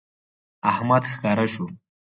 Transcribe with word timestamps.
احمد 0.71 1.03
ښکاره 1.11 1.45
شو 1.53 1.65